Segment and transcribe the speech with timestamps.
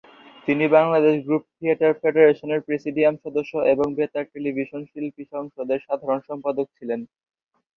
[0.47, 6.99] তিনি Bangladesh group theatre ফেডারেশনের presidium সদস্য এবং বেতার টেলিভিশন শিল্পী সংসদের সাধারণ সম্পাদক ছিলেন।